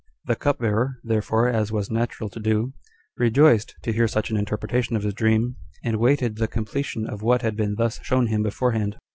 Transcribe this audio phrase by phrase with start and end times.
[0.25, 2.73] The cupbearer, therefore, as was natural to do,
[3.17, 7.43] rejoiced to hear such an interpretation of his dream, and waited the completion of what
[7.43, 8.97] had been thus shown him beforehand.